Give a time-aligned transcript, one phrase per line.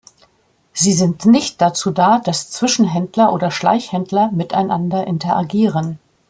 [0.73, 5.99] Sie sind nicht dazu da, dass Zwischenhändler oder Schleichhändler miteinander interagieren.